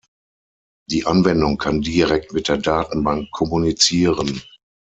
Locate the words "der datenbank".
2.47-3.29